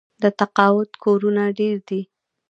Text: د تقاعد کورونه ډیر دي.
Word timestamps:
د 0.21 0.23
تقاعد 0.39 0.89
کورونه 1.03 1.43
ډیر 1.59 1.77
دي. 1.89 2.01